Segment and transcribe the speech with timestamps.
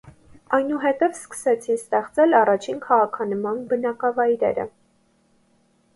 [0.57, 4.69] Այնուհետև սկսեցին ստեղծվել առաջին քաղաքանման բնակավայրերը։